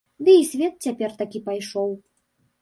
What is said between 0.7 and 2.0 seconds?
цяпер такі пайшоў.